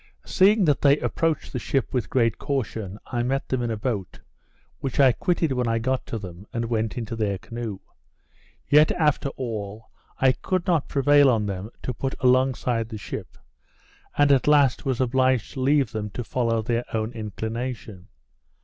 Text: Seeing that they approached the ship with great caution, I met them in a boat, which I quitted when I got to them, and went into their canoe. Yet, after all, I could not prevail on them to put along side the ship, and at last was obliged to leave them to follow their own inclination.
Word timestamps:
Seeing 0.25 0.65
that 0.65 0.81
they 0.81 0.97
approached 0.97 1.53
the 1.53 1.59
ship 1.59 1.93
with 1.93 2.09
great 2.09 2.39
caution, 2.39 2.97
I 3.05 3.21
met 3.21 3.49
them 3.49 3.61
in 3.61 3.69
a 3.69 3.77
boat, 3.77 4.19
which 4.79 4.99
I 4.99 5.11
quitted 5.11 5.51
when 5.51 5.67
I 5.67 5.77
got 5.77 6.07
to 6.07 6.17
them, 6.17 6.47
and 6.51 6.65
went 6.65 6.97
into 6.97 7.15
their 7.15 7.37
canoe. 7.37 7.77
Yet, 8.67 8.91
after 8.93 9.29
all, 9.37 9.91
I 10.17 10.31
could 10.31 10.65
not 10.65 10.87
prevail 10.89 11.29
on 11.29 11.45
them 11.45 11.69
to 11.83 11.93
put 11.93 12.15
along 12.19 12.55
side 12.55 12.89
the 12.89 12.97
ship, 12.97 13.37
and 14.17 14.31
at 14.31 14.47
last 14.47 14.87
was 14.87 14.99
obliged 14.99 15.53
to 15.53 15.59
leave 15.61 15.91
them 15.91 16.09
to 16.17 16.23
follow 16.23 16.63
their 16.63 16.83
own 16.95 17.11
inclination. 17.11 18.07